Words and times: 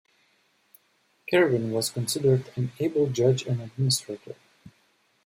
Kerwin 1.29 1.69
was 1.71 1.91
considered 1.91 2.51
an 2.55 2.71
able 2.79 3.05
judge 3.11 3.45
and 3.45 3.61
administrator. 3.61 4.33